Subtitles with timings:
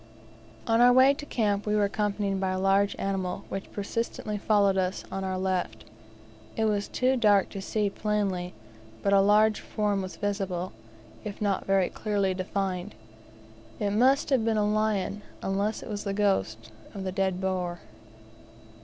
[0.65, 4.75] On our way to camp we were accompanied by a large animal which persistently followed
[4.75, 5.83] us on our left.
[6.55, 8.55] It was too dark to see plainly,
[9.03, 10.71] but a large form was visible,
[11.23, 12.95] if not very clearly defined.
[13.79, 17.81] It must have been a lion, unless it was the ghost of the dead boar.